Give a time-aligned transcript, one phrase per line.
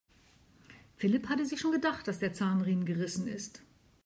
[0.97, 3.61] Philipp hatte sich schon gedacht, dass der Zahnriemen gerissen ist.